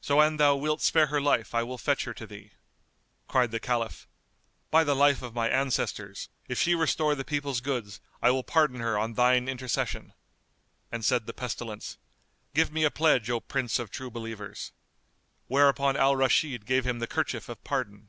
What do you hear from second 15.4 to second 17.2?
Whereupon Al Rashid gave him the